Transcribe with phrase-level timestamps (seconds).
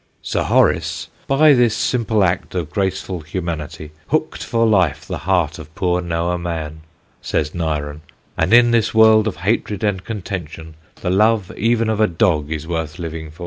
[0.23, 5.75] "Sir Horace, by this simple act of graceful humanity, hooked for life the heart of
[5.75, 6.81] poor Noah Mann,"
[7.21, 8.01] says Nyren;
[8.35, 12.65] "and in this world of hatred and contention, the love even of a dog is
[12.67, 13.39] worth living for."